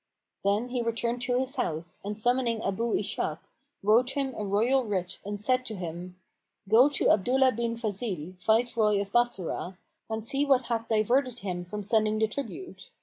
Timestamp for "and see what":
10.09-10.63